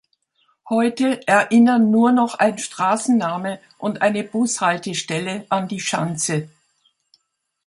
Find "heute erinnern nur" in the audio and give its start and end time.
0.67-2.11